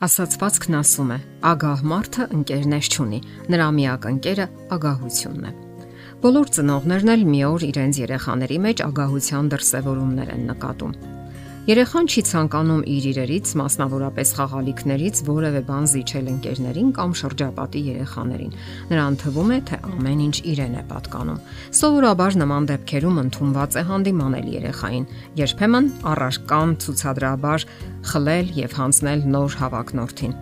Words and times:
Ասացվածքն 0.00 0.76
ասում 0.78 1.10
է. 1.12 1.16
ագահ 1.44 1.80
մարդը 1.90 2.24
ընկերներ 2.32 2.86
չունի, 2.88 3.18
նրա 3.52 3.66
միակ 3.76 4.06
ընկերը 4.10 4.46
ագահությունն 4.72 5.44
է։ 5.50 5.52
Բոլոր 6.22 6.52
ծնողներն 6.56 7.12
էլ 7.14 7.24
մի 7.28 7.40
օր 7.50 7.66
իրենց 7.68 8.00
երեխաների 8.00 8.58
մեջ 8.64 8.82
ագահության 8.86 9.50
դրսևորումներ 9.52 10.32
են 10.36 10.46
նկատում։ 10.48 10.94
Երեխան 11.68 12.06
չի 12.08 12.22
ցանկանում 12.24 12.78
իր 12.88 13.06
իրերից, 13.10 13.50
մասնավորապես 13.60 14.30
խաղալիքներից 14.38 15.18
որևէ 15.26 15.60
բան 15.68 15.88
զիջել 15.92 16.30
ընկերներին 16.32 16.88
կամ 16.96 17.12
շրջապատի 17.20 17.82
երեխաներին։ 17.88 18.54
Նրան 18.90 19.18
թվում 19.20 19.52
է, 19.52 19.58
թե 19.68 19.80
ամեն 19.90 20.22
ինչ 20.24 20.36
իրեն 20.54 20.78
է 20.80 20.84
պատկանում։ 20.94 21.42
Սովորաբար 21.80 22.38
նման 22.40 22.70
դեպքերում 22.70 23.20
ընդունված 23.24 23.76
է 23.76 23.84
հանդիմանել 23.90 24.48
երեխային, 24.56 25.06
երբեմն 25.44 25.92
առարկան 26.14 26.74
ցուցադրաբար 26.80 27.68
խլել 28.14 28.50
եւ 28.64 28.80
հանձնել 28.80 29.28
նոր 29.36 29.60
հավակնորդին։ 29.60 30.34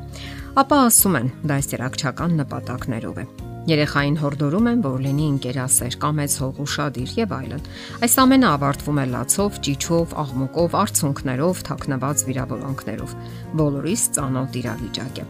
Ապա 0.62 0.80
ասում 0.87 1.19
են, 1.19 1.28
դա 1.50 1.61
ստերակցական 1.66 2.42
նպատակներով 2.45 3.23
է։ 3.27 3.48
Երեխային 3.68 4.14
հորդորում 4.22 4.68
են, 4.70 4.78
որ 4.84 5.02
լինի 5.04 5.24
ինկերասեր, 5.28 5.96
կամեց 6.00 6.36
հող 6.40 6.60
ուրشادիր 6.64 7.10
եւ 7.18 7.34
այլն։ 7.36 7.66
Այս 8.06 8.14
ամենը 8.22 8.48
ավարտվում 8.48 9.00
է 9.02 9.04
լացով, 9.12 9.58
ճիճով, 9.68 10.14
աղմուկով, 10.22 10.77
արցունքներով, 10.82 11.62
թակնված 11.68 12.24
վիրավորանքներով։ 12.30 13.14
Բոլորիս 13.60 14.06
ծանոթ 14.16 14.58
իրավիճակ 14.62 15.20
է։ 15.20 15.28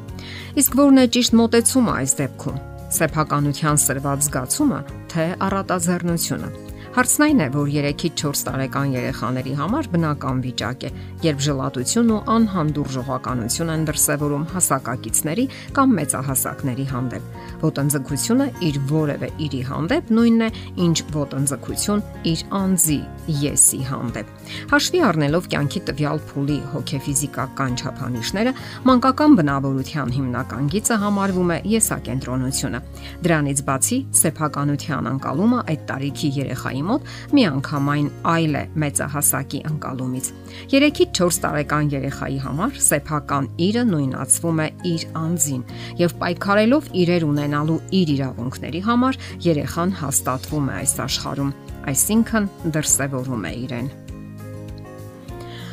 Իսկ 0.62 0.80
որն 0.84 1.02
է 1.02 1.06
ճիշտ 1.18 1.38
մտածումը 1.42 1.98
այս 1.98 2.16
դեպքում։ 2.22 2.64
Սեփականության 2.98 3.84
սրված 3.88 4.26
զգացումը, 4.28 4.80
թե 5.12 5.28
առատաձեռնությունը։ 5.48 6.67
Հարցն 6.98 7.22
այն 7.22 7.40
է, 7.44 7.46
որ 7.54 7.68
3-ից 7.70 8.14
4 8.18 8.40
տարեկան 8.42 8.94
երեխաների 8.96 9.52
համար 9.54 9.88
բնական 9.92 10.38
վիճակ 10.42 10.86
է, 10.88 10.88
երբ 11.22 11.42
ժլատություն 11.46 12.08
ու 12.10 12.16
անհանդուրժողականություն 12.34 13.70
են 13.74 13.84
դրսևորում 13.86 14.46
հասակակիցների 14.50 15.44
կամ 15.78 15.94
մեծահասակների 15.98 16.86
հանդեպ։ 16.90 17.28
Ոտնձգությունը 17.62 18.48
իր 18.66 18.80
որևէ 18.90 19.28
իրի 19.46 19.62
հանդեպ 19.68 20.10
նույնն 20.18 20.42
է, 20.42 20.50
ինչ 20.88 20.96
ոտնձգություն 21.14 22.02
իր 22.32 22.42
անձի 22.58 22.98
եսի 23.46 23.80
հանդեպ։ 23.92 24.34
Հաշվի 24.74 25.00
առնելով 25.06 25.48
կյանքի 25.54 25.80
տվյալ 25.92 26.20
փուլի 26.32 26.58
հոգեֆիզիկական 26.74 27.78
չափանիշները, 27.78 28.52
մանկական 28.88 29.38
բնավորության 29.38 30.14
հիմնական 30.18 30.70
գիծը 30.74 30.98
համարվում 31.04 31.54
է 31.54 31.58
եսակենտրոնությունը։ 31.78 32.82
Դրանից 33.28 33.64
բացի, 33.68 33.98
սեփականության 34.18 35.10
անկալումը 35.12 35.60
այդ 35.68 35.82
տարիքի 35.92 36.32
երեխայի 36.38 36.86
մոտ 36.88 37.12
միանգամայն 37.38 38.08
այլ 38.32 38.58
է 38.58 38.64
մեծահասակի 38.84 39.60
անկալումից։ 39.70 40.30
3-ից 40.72 41.12
4 41.20 41.40
տարեկան 41.44 41.92
երեխայի 41.94 42.40
համար 42.46 42.82
սեփական 42.88 43.48
իրը 43.68 43.84
նույնացվում 43.92 44.62
է 44.64 44.68
իր 44.92 45.06
անձին 45.22 45.62
եւ 46.02 46.16
պայքարելով 46.24 46.90
իրեր 47.04 47.28
ունենալու 47.28 47.80
իր 48.00 48.12
իրավունքների 48.18 48.84
համար 48.88 49.22
երեխան 49.48 49.96
հաստատվում 50.02 50.68
է 50.68 50.76
այս 50.82 50.98
աշխարհում, 51.08 51.56
այսինքն 51.94 52.52
դրսևորում 52.78 53.48
է 53.48 53.56
իրեն։ 53.68 53.90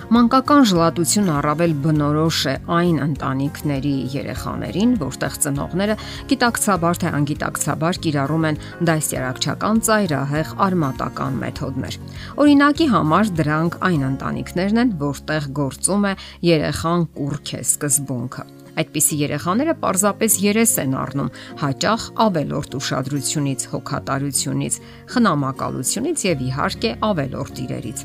Մանկական 0.06 0.68
ժլատությունը 0.70 1.32
առավել 1.34 1.72
բնորոշ 1.82 2.40
է 2.46 2.52
այն 2.76 2.98
ընտանիքների 3.06 3.94
երեխաներին, 4.14 4.92
որտեղ 5.02 5.38
ծնողները 5.46 5.96
գիտակցաբար 6.30 7.00
թե 7.02 7.14
անգիտակցաբար 7.20 8.00
կիրառում 8.06 8.46
են 8.52 8.60
դասյարակչական 8.90 9.82
ծայրահեղ 9.88 10.52
արմատական 10.68 11.40
մեթոդներ։ 11.42 11.98
Օրինակի 12.46 12.88
համար 12.94 13.32
դրանք 13.42 13.80
այն 13.90 14.06
ընտանիքներն 14.12 14.84
են, 14.84 14.94
որտեղ 15.02 15.50
գործում 15.62 16.06
է 16.06 16.14
երեխան 16.54 17.10
կուրք 17.18 17.56
է 17.58 17.64
սկզբունքը։ 17.66 18.48
Այդպիսի 18.76 19.18
երեխաները 19.22 19.74
պարզապես 19.82 20.38
երես 20.46 20.74
են 20.84 20.96
առնում 21.00 21.30
հաճախ 21.62 22.06
ավելորտ 22.26 22.78
ուշադրությունից, 22.80 23.66
հոգատարությունից, 23.72 24.80
խնամակալությունից 25.16 26.26
եւ 26.26 26.44
իհարկե 26.50 26.92
ավելորտ 27.10 27.62
իրերից։ 27.66 28.04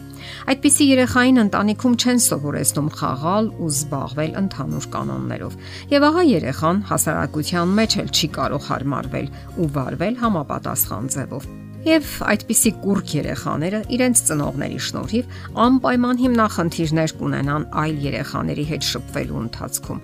Այդպիսի 0.55 0.85
երեխային 0.91 1.43
ընտանիքում 1.45 1.97
չեն 2.01 2.23
սովորեցնում 2.27 2.93
խաղալ 3.01 3.51
ու 3.61 3.71
զբաղվել 3.71 4.37
ընդհանուր 4.45 4.91
կանոններով։ 4.95 5.57
Եվ 5.97 6.07
ահա 6.11 6.27
երեխան 6.31 6.85
հասարակության 6.91 7.75
մեջ 7.81 7.99
էլ 8.05 8.13
չի 8.15 8.31
կարող 8.39 8.71
հարմարվել 8.71 9.35
ու 9.59 9.73
վարվել 9.81 10.23
համապատասխան 10.23 11.13
ձևով։ 11.17 11.60
Եվ 11.81 12.09
այդպիսի 12.29 12.71
կուրկ 12.83 13.13
երեխաները 13.17 13.79
իրենց 13.97 14.21
ծնողների 14.29 14.81
շնորհիվ 14.85 15.39
անպայման 15.65 16.19
հիմնախնդիրներ 16.21 17.15
կունենան 17.21 17.65
այլ 17.83 18.03
երեխաների 18.05 18.65
հետ 18.69 18.85
շփվելու 18.89 19.39
ընթացքում։ 19.41 20.03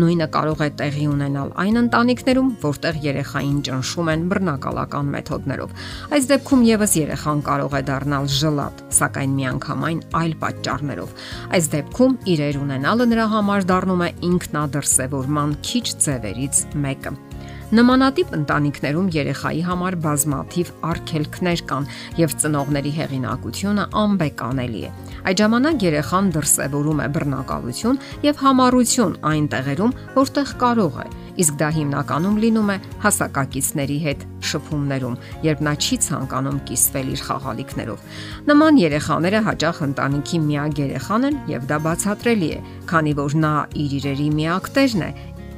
Նույնը 0.00 0.28
կարող 0.38 0.64
է 0.64 0.70
տեղի 0.80 1.04
ունենալ 1.12 1.52
այն 1.64 1.80
ընտանիքներում, 1.82 2.48
որտեղ 2.64 3.00
երեխային 3.04 3.60
ճնշում 3.68 4.10
են 4.14 4.24
բռնակալական 4.32 5.12
մեթոդներով։ 5.18 5.76
Այս 6.16 6.32
դեպքում 6.32 6.66
եւս 6.72 6.96
երեխան 7.04 7.46
կարող 7.52 7.76
է 7.76 7.82
դառնալ 7.92 8.32
ժլատ, 8.40 8.84
սակայն 8.98 9.38
միանգամայն 9.38 10.02
այլ 10.24 10.36
պատճառներով։ 10.48 11.16
Այս 11.60 11.72
դեպքում 11.76 12.18
իրեր 12.38 12.62
ունենալը 12.64 13.12
նրա 13.12 13.30
համար 13.36 13.72
դառնում 13.74 14.04
է 14.08 14.12
ինքնադրսևորման 14.32 15.58
քիչ 15.68 15.86
ձևերից 16.08 16.68
մեկը։ 16.88 17.27
Նմանատիպ 17.68 18.30
ընտանիքներում 18.32 19.08
երեխայի 19.12 19.58
համար 19.66 19.96
բազմաթիվ 20.00 20.68
արգելքներ 20.88 21.62
կան 21.68 21.88
եւ 22.16 22.34
ծնողների 22.40 22.92
հեղինակությունը 22.96 23.84
անբեկանելի 24.02 24.80
է։ 24.88 24.92
Այդ 25.28 25.42
ժամանակ 25.42 25.84
երեխան 25.84 26.30
դրսևորում 26.38 27.02
է 27.04 27.08
բռնակալություն 27.18 28.00
եւ 28.24 28.40
համառություն 28.40 29.18
այն 29.28 29.48
տեղերում, 29.52 29.94
որտեղ 30.16 30.52
կարող 30.64 30.96
է, 31.04 31.06
իսկ 31.44 31.58
դա 31.60 31.68
հիմնականում 31.76 32.38
լինում 32.48 32.72
է 32.72 32.76
հասակակիցների 33.04 33.98
հետ 34.08 34.24
շփումներում, 34.48 35.18
երբ 35.44 35.60
նա 35.68 35.72
չի 35.76 35.96
ցանկանում 36.08 36.60
կիսվել 36.72 37.08
իր 37.12 37.22
խաղալիքներով։ 37.28 38.06
Նման 38.48 38.80
երեխաները 38.88 39.40
հաճախ 39.48 39.82
ընտանիքի 39.92 40.38
միակ 40.48 40.80
երեխան 40.88 41.28
են 41.28 41.40
եւ 41.52 41.68
դա 41.68 41.78
բացատրելի 41.84 42.48
է, 42.48 42.62
քանի 42.88 43.12
որ 43.18 43.36
նա 43.44 43.52
իր 43.84 43.98
իրերի 43.98 44.28
միակ 44.38 44.72
տերն 44.78 45.04
է 45.04 45.10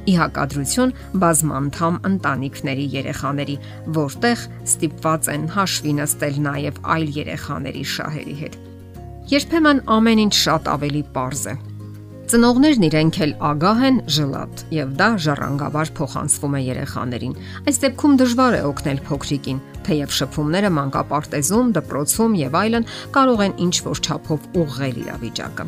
ի 0.09 0.13
հակադրություն 0.17 0.93
բազմանդամ 1.23 1.99
ընտանիքների 2.09 2.85
երեխաների, 2.97 3.57
որտեղ 3.97 4.45
ստիպված 4.65 5.31
են 5.35 5.49
հաշվի 5.55 5.93
նստել 6.01 6.39
նաև 6.47 6.79
այլ 6.95 7.11
երեխաների 7.21 7.83
շահերի 7.95 8.37
հետ։ 8.41 8.61
Երբեմն 9.31 9.83
ամեն 9.97 10.23
ինչ 10.27 10.33
շատ 10.41 10.71
ավելի 10.75 11.03
པարզ 11.11 11.43
է 11.53 11.55
Ծնողներն 12.31 12.83
իրենք 12.87 13.17
էլ 13.25 13.31
ագահ 13.43 13.79
են 13.83 13.97
ժլատ 14.15 14.61
եւ 14.71 14.91
դա 14.95 15.07
ժառանգավար 15.19 15.89
փոխանցվում 15.97 16.53
է 16.55 16.59
երեխաներին։ 16.63 17.33
Այս 17.67 17.79
դեպքում 17.83 18.13
դժվար 18.21 18.55
է 18.55 18.61
օգնել 18.69 19.01
փոքրիկին, 19.09 19.59
թեև 19.83 20.13
շփումները 20.15 20.69
մանկապարտեզում, 20.77 21.73
դպրոցում 21.75 22.37
եւ 22.39 22.55
այլն 22.61 22.87
կարող 23.17 23.43
են 23.47 23.55
ինչ 23.67 23.75
որ 23.89 24.01
չափով 24.07 24.47
ուղղել 24.61 25.01
իրավիճակը։ 25.01 25.65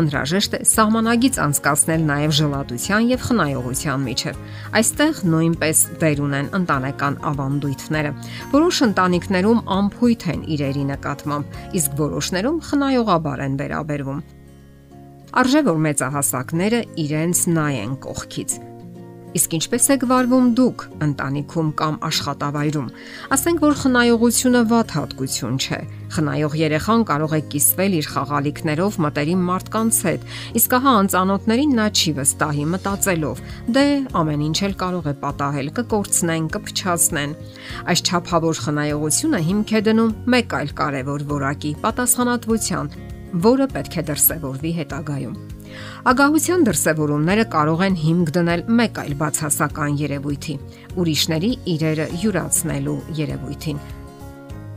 Անհրաժեշտ 0.00 0.58
է 0.58 0.60
սահմանագից 0.72 1.40
անցկացնել 1.46 2.02
նաեւ 2.10 2.34
ժլատության 2.40 3.08
եւ 3.14 3.24
խնայողության 3.30 4.04
միջև։ 4.10 4.42
Այստեղ 4.82 5.22
նույնպես 5.30 5.84
դեր 6.02 6.24
ունեն 6.26 6.50
ընտանեկան 6.58 7.20
ավանդույթները։ 7.30 8.12
Որոշ 8.58 8.82
ընտանիքներում 8.90 9.64
ամփույթ 9.78 10.28
են 10.34 10.44
իրերի 10.58 10.84
նկատմամբ, 10.90 11.56
իսկ 11.78 11.96
որոշներում 12.02 12.60
խնայողաբար 12.66 13.46
են 13.46 13.58
վերաբերվում։ 13.62 14.22
Արժե 15.30 15.60
որ 15.68 15.76
մեծահասակները 15.84 16.78
իրենց 16.98 17.40
նայեն 17.54 17.94
կողքից։ 18.02 18.54
Իսկ 19.30 19.52
ինչպես 19.60 19.84
եք 19.94 20.04
վարվում 20.10 20.46
դուք 20.58 20.80
ընտանիքում 21.06 21.68
կամ 21.78 21.98
աշխատավայրում։ 22.08 22.86
Ասենք 23.36 23.60
որ 23.62 23.76
խնայողությունը 23.80 24.62
ված 24.72 24.94
հատկություն 24.96 25.60
չէ։ 25.62 25.78
Խնայող 26.16 26.56
երեխան 26.58 27.04
կարող 27.10 27.34
է 27.38 27.40
կիսվել 27.52 27.94
իր 28.00 28.08
խաղալիքներով 28.10 28.98
մտերիմ 29.06 29.44
մարդկանց 29.50 30.00
հետ, 30.10 30.26
իսկ 30.58 30.74
ահա 30.80 30.94
անծանոթներին 31.04 31.76
նա 31.78 31.86
չի 31.94 32.14
վստահի 32.18 32.66
մտածելով. 32.74 33.44
դե 33.70 33.86
ամեն 34.18 34.42
ինչ 34.50 34.58
էլ 34.66 34.74
կարող 34.82 35.06
է 35.06 35.14
պատահել, 35.22 35.70
կկորցնեն, 35.78 36.50
կփչացնեն։ 36.58 37.38
Այս 37.86 38.04
ճափավոր 38.10 38.56
խնայողությունը 38.66 39.40
հիմք 39.46 39.70
է 39.78 39.84
դնում 39.86 40.12
մեկ 40.34 40.58
այլ 40.58 40.74
կարևոր 40.82 41.26
որակի՝ 41.30 41.72
պատասխանատվության 41.86 42.94
որը 43.46 43.66
պետք 43.74 43.96
է 44.00 44.04
դրսևորվի 44.10 44.72
հետագայում։ 44.80 45.36
Ագահության 46.10 46.64
դրսևորումները 46.66 47.44
կարող 47.54 47.84
են 47.86 47.98
հիմք 48.04 48.32
դնել 48.36 48.64
մեկ 48.80 49.00
այլ 49.04 49.14
բացասական 49.20 49.98
երևույթի՝ 50.00 50.56
ուրիշների 51.00 51.50
իրերը 51.74 52.06
յուրացնելու 52.24 52.96
երևույթին։ 53.20 53.84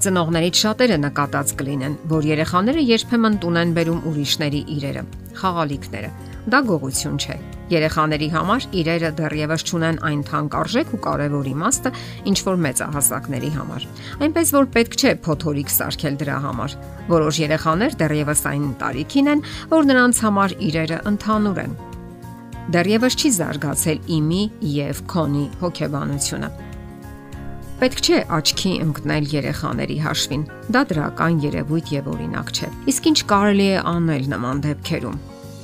Ծնողներից 0.03 0.59
շատերը 0.59 0.99
նկատած 0.99 1.55
կլինեն, 1.63 1.97
որ 2.11 2.29
երեխաները 2.33 2.85
երբեմն 2.91 3.39
տուն 3.43 3.59
են 3.63 3.73
բերում 3.77 4.05
ուրիշների 4.11 4.61
իրերը, 4.77 5.03
խաղալիքները 5.39 6.11
Դա 6.43 6.59
գողություն 6.67 7.19
չէ։ 7.23 7.35
Երեխաների 7.73 8.27
համար 8.33 8.65
իրերը 8.79 9.09
դեռևս 9.17 9.63
չունեն 9.69 9.99
այն 10.07 10.21
թանկարժեք 10.29 10.91
ու 10.93 10.99
կարևոր 11.05 11.47
իմաստը, 11.53 11.91
ինչ 12.29 12.37
որ 12.47 12.59
մեծահասակների 12.65 13.51
համար։ 13.57 13.87
Այնպես 14.27 14.51
որ 14.57 14.67
պետք 14.75 14.97
չէ 14.99 15.13
փոթորիկ 15.27 15.73
սարքել 15.73 16.19
դրա 16.23 16.37
համար։ 16.43 16.75
Որոշ 17.13 17.39
երեխաներ 17.43 17.97
դեռևս 18.03 18.43
այն 18.53 18.67
տարիքին 18.83 19.31
են, 19.33 19.43
որ 19.73 19.89
նրանց 19.89 20.21
համար 20.27 20.55
իրերը 20.69 20.99
ընդհանուր 21.13 21.63
են։ 21.63 21.73
Դեռևս 22.73 23.17
չի 23.19 23.33
զարգացել 23.39 24.05
իմի 24.17 24.43
եւ 24.73 25.01
քոնի 25.11 25.47
հոգեբանությունը։ 25.63 26.51
Պետք 27.83 27.99
չէ 28.07 28.19
աչքի 28.37 28.71
ընկնել 28.85 29.25
երեխաների 29.33 29.97
հաշվին։ 30.05 30.47
Դա 30.71 30.85
դրական 30.93 31.41
երևույթ 31.43 31.93
եւ 31.97 32.09
օրինակ 32.13 32.55
չէ։ 32.55 32.71
Իսկ 32.93 33.11
ինչ 33.11 33.19
կարելի 33.33 33.69
է 33.73 33.85
անել 33.91 34.27
նման 34.37 34.67
դեպքերում։ 34.69 35.21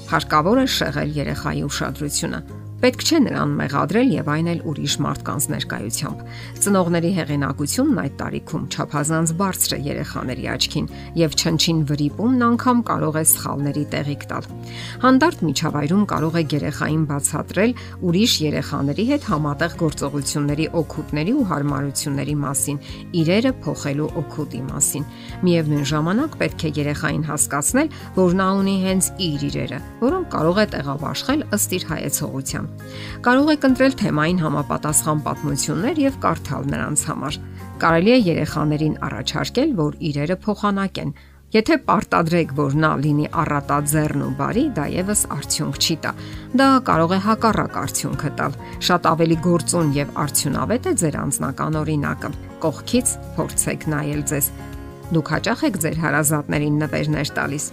Հարկավոր 0.09 0.63
է 0.63 0.65
շեղել 0.73 1.11
երեխայի 1.19 1.59
ուշադրությունը 1.69 2.39
Պետք 2.79 3.01
չէ 3.03 3.17
նրան 3.25 3.53
մեղադրել 3.59 4.11
եւ 4.15 4.27
այն 4.31 4.45
էլ 4.53 4.59
ուրիշ 4.71 4.93
մարդկանց 5.03 5.45
ներկայությամբ։ 5.51 6.19
Ծնողների 6.63 7.09
հեղինակությունն 7.17 7.97
այդ 8.03 8.13
տարիքում 8.21 8.67
չափազանց 8.71 9.33
բարձր 9.41 9.73
է 9.75 9.79
երեխաների 9.89 10.45
աչքին 10.53 10.87
եւ 11.19 11.35
չնչին 11.35 11.81
վրիպումն 11.89 12.45
անգամ 12.47 12.83
կարող 12.87 13.19
է 13.19 13.23
սխալների 13.33 13.83
տեղիք 13.95 14.23
տալ։ 14.31 14.47
Հանդարտ 15.03 15.43
միջավայրում 15.49 16.05
կարող 16.13 16.39
է 16.39 16.43
երեխային 16.55 17.03
բացատրել 17.11 17.75
ուրիշ 17.99 18.33
երեխաների 18.47 19.05
հետ 19.11 19.27
համատեղ 19.27 19.75
գործողությունների 19.83 20.69
օգուտների 20.79 21.35
ու 21.35 21.45
հարմարությունների 21.51 22.35
մասին, 22.47 22.81
իրերը 23.19 23.53
փոխելու 23.67 24.09
օգուտի 24.23 24.63
մասին։ 24.71 25.09
Միևնույն 25.43 25.85
ժամանակ 25.91 26.39
պետք 26.39 26.63
է 26.63 26.73
երեխային 26.79 27.27
հասկացնել, 27.27 27.93
որ 28.23 28.39
նա 28.39 28.49
ունի 28.63 28.79
հենց 28.87 29.13
իր 29.27 29.47
իրերը, 29.49 29.83
որոնք 30.07 30.33
կարող 30.39 30.63
է 30.63 30.67
տեղաբաշխել 30.79 31.47
ըստ 31.59 31.79
իր 31.79 31.89
հայեցողության 31.89 32.68
Կարող 33.25 33.49
եք 33.55 33.65
ընտրել 33.69 33.95
թեմային 33.99 34.39
համապատասխան 34.43 35.23
պատմություններ 35.25 35.99
եւ 36.05 36.19
կարդալ 36.23 36.69
նրանց 36.73 37.03
համար։ 37.09 37.39
Կարելի 37.79 38.13
է 38.13 38.19
երեխաներին 38.29 38.95
առաջարկել, 39.09 39.75
որ 39.79 39.97
իրերը 40.09 40.37
փոխանակեն։ 40.45 41.11
Եթե 41.49 41.75
պարտադրեք, 41.87 42.51
որ 42.59 42.75
նա 42.77 42.89
լինի 43.03 43.27
առատաձեռն 43.41 44.23
ու 44.27 44.33
բարի, 44.37 44.65
դա 44.77 44.85
եւս 44.93 45.23
արդյունք 45.33 45.79
չի 45.81 45.95
տա։ 46.03 46.11
Դա 46.61 46.67
կարող 46.89 47.15
է 47.15 47.19
հակառակ 47.25 47.79
արդյունքը 47.83 48.31
տալ։ 48.37 48.59
Շատ 48.85 49.09
ավելի 49.15 49.39
գործուն 49.49 49.91
եւ 49.97 50.15
արդյունավետ 50.27 50.89
է 50.93 50.95
ձեր 51.01 51.19
անձնական 51.25 51.81
օրինակը։ 51.81 52.33
Կողքից 52.69 53.17
փորձեք 53.39 53.91
նայել 53.97 54.25
ձեզ։ 54.29 54.55
Դուք 55.09 55.35
հաճախ 55.39 55.69
եք 55.73 55.85
ձեր 55.89 56.01
հարազատներին 56.05 56.83
նվերներ 56.85 57.37
տալիս 57.39 57.71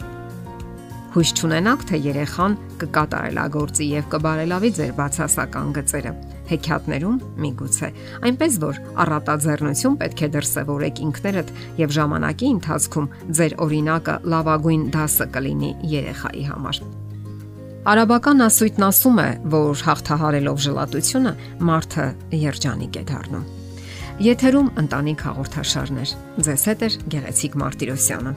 Հույս 1.16 1.30
չունենաք, 1.32 1.84
թե 1.88 1.98
երեխան 2.04 2.54
կկատարելագործի 2.76 3.84
եւ 3.88 4.08
կբարելավի 4.12 4.70
ձեր 4.76 4.90
բացասական 4.98 5.68
գծերը։ 5.78 6.10
Հեքիաթներում 6.50 7.14
միգուցե, 7.40 7.88
այնպես 8.28 8.58
որ 8.66 8.80
առատաձեռնություն 9.04 9.96
պետք 10.02 10.20
է 10.20 10.28
դրսևորեք 10.34 11.00
ինքներդ 11.06 11.52
եւ 11.80 11.94
ժամանակի 11.96 12.50
ընթացքում 12.56 13.08
ձեր 13.40 13.56
օրինակը 13.64 14.16
լավագույն 14.36 14.84
դասը 14.92 15.28
կլինի 15.38 15.72
երեխայի 15.96 16.44
համար։ 16.52 16.82
Արաբական 17.96 18.46
ասույթն 18.50 18.86
ասում 18.90 19.18
է, 19.24 19.26
որ 19.56 19.86
հաղթահարելով 19.88 20.62
ժլատությունը 20.66 21.32
մարդը 21.70 22.06
երջանիկ 22.44 23.00
է 23.00 23.06
դառնում։ 23.14 23.48
Եթերում 24.26 24.70
ընտանիք 24.84 25.26
հաղորդաշարներ։ 25.30 26.14
Ձեզ 26.44 26.68
հետ 26.72 26.86
է 26.86 26.92
Գեղեցիկ 27.16 27.60
Մարտիրոսյանը։ 27.62 28.36